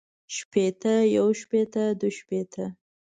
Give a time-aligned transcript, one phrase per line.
[0.35, 2.65] شپېتۀ يو شپېته دوه شپېته